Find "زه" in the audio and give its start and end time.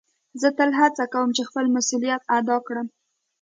0.41-0.49